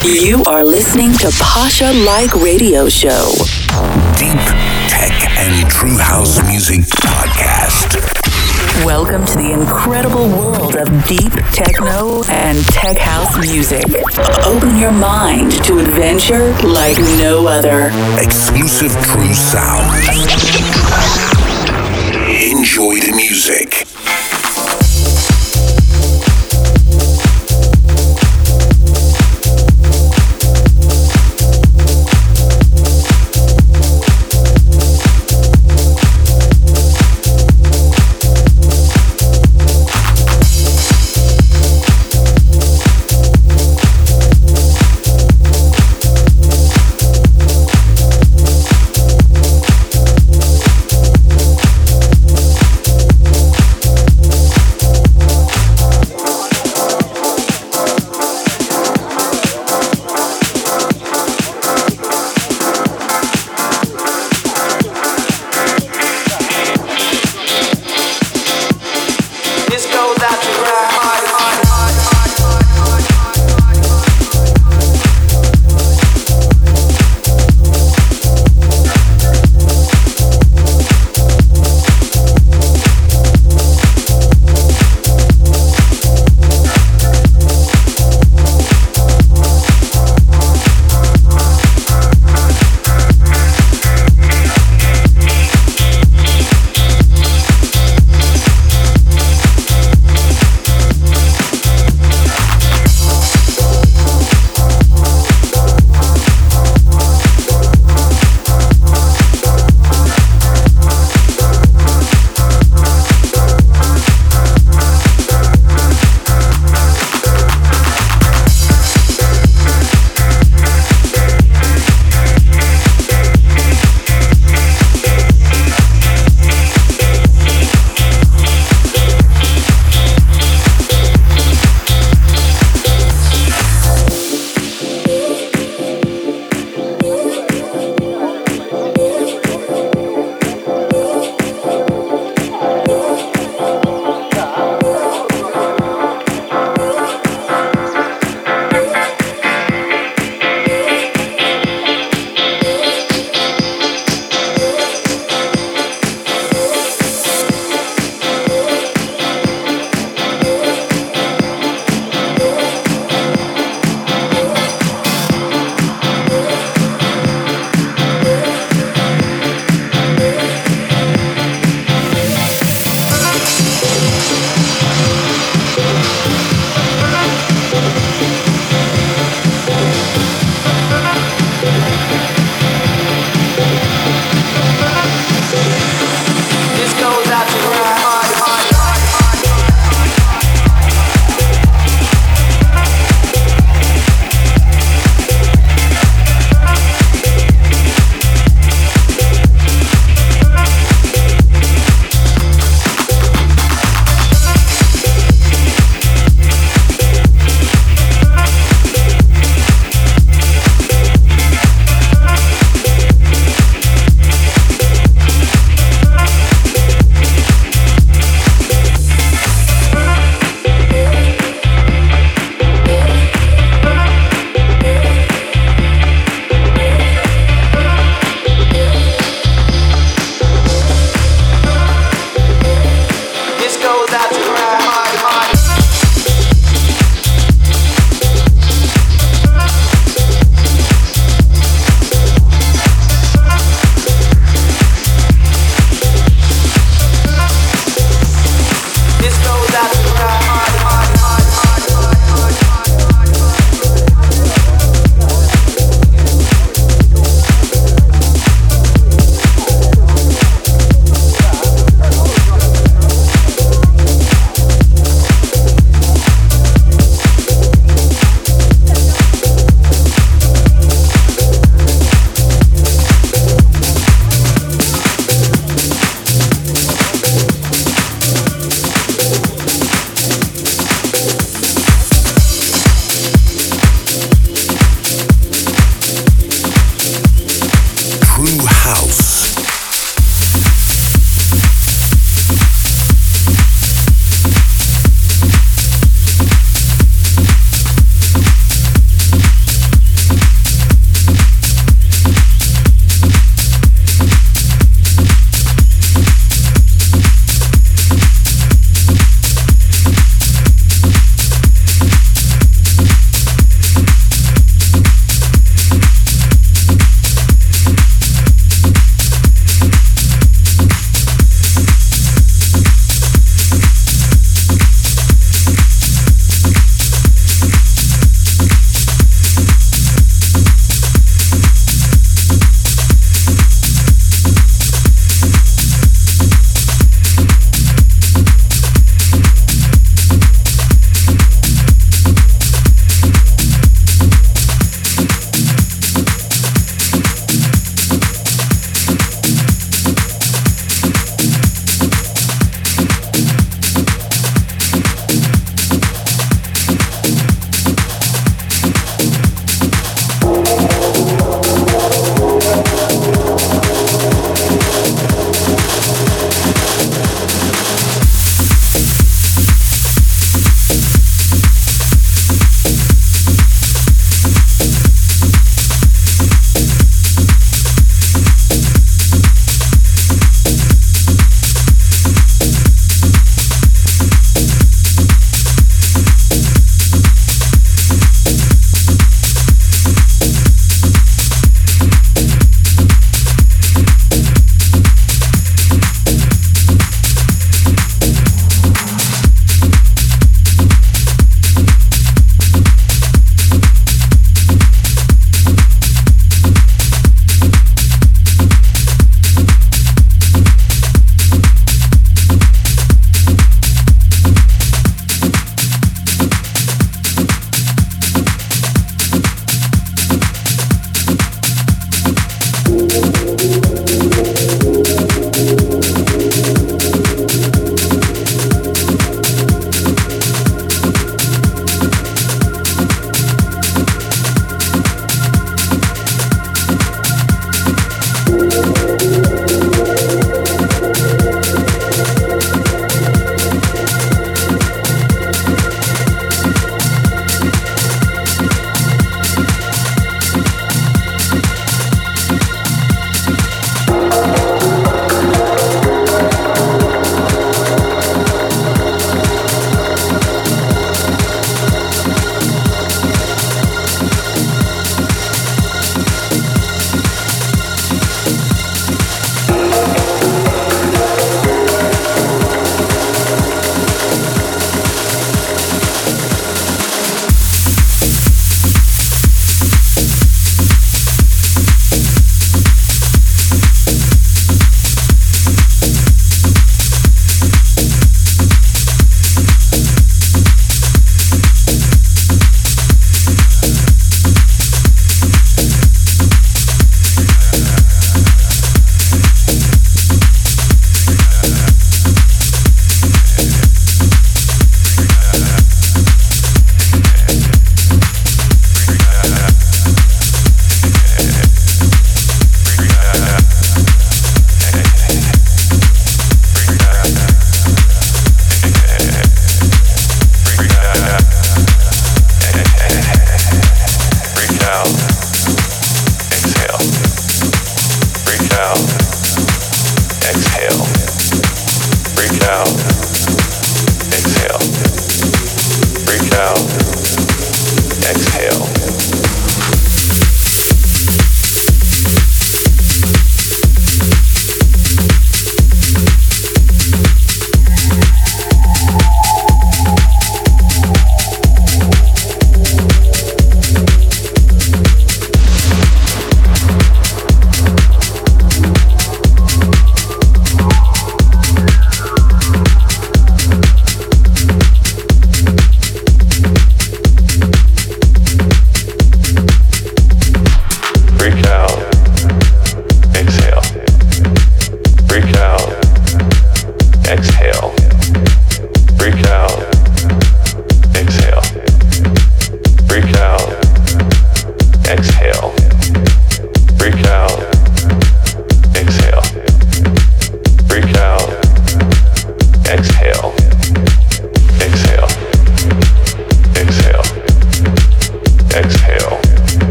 You 0.00 0.42
are 0.46 0.64
listening 0.64 1.12
to 1.18 1.30
Pasha 1.38 1.92
Like 1.92 2.34
Radio 2.34 2.88
Show. 2.88 3.30
Deep 4.18 4.40
Tech 4.88 5.12
and 5.38 5.70
True 5.70 5.98
House 5.98 6.42
Music 6.48 6.80
Podcast. 6.80 7.94
Welcome 8.86 9.26
to 9.26 9.36
the 9.36 9.52
incredible 9.52 10.28
world 10.28 10.76
of 10.76 10.88
deep 11.06 11.32
techno 11.52 12.24
and 12.30 12.64
tech 12.68 12.96
house 12.96 13.36
music. 13.38 13.84
Open 14.46 14.78
your 14.78 14.92
mind 14.92 15.52
to 15.64 15.78
adventure 15.78 16.52
like 16.66 16.98
no 17.18 17.46
other. 17.46 17.90
Exclusive 18.18 18.92
True 19.02 19.34
Sound. 19.34 19.92
Enjoy 22.28 22.98
the 22.98 23.12
music. 23.14 23.91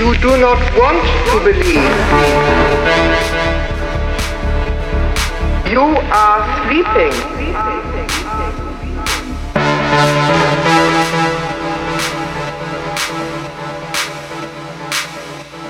you 0.00 0.16
do 0.16 0.34
not 0.40 0.58
want 0.80 0.96
to 1.28 1.36
believe. 1.44 1.76
You 5.70 5.84
are 6.08 6.40
sleeping. 6.64 7.12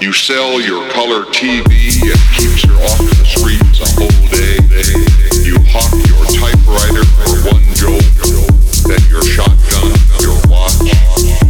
You 0.01 0.13
sell 0.13 0.61
your 0.61 0.89
color 0.91 1.25
TV 1.33 1.99
and 2.07 2.21
keeps 2.37 2.63
your 2.63 2.77
off 2.85 2.99
the 2.99 3.25
streets 3.27 3.81
a 3.81 3.89
whole 3.99 4.29
day. 4.31 4.63
You 5.43 5.57
hawk 5.75 5.91
your 6.07 6.25
typewriter 6.39 7.05
for 7.19 7.51
one 7.51 7.67
joke, 7.75 8.07
then 8.87 9.03
your 9.11 9.25
shotgun, 9.25 9.91
your 10.23 10.39
watch. 10.49 11.50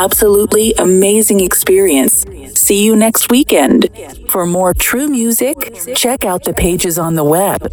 absolutely 0.00 0.72
amazing 0.78 1.40
experience. 1.40 2.24
See 2.54 2.82
you 2.82 2.96
next 2.96 3.30
weekend. 3.30 3.90
For 4.30 4.46
more 4.46 4.72
true 4.72 5.08
music, 5.08 5.56
check 5.94 6.24
out 6.24 6.44
the 6.44 6.54
pages 6.54 6.98
on 6.98 7.16
the 7.16 7.24
web. 7.24 7.68